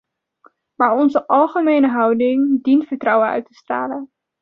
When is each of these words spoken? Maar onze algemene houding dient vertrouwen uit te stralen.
Maar 0.75 0.95
onze 0.95 1.27
algemene 1.27 1.87
houding 1.87 2.63
dient 2.63 2.87
vertrouwen 2.87 3.27
uit 3.27 3.45
te 3.45 3.53
stralen. 3.53 4.09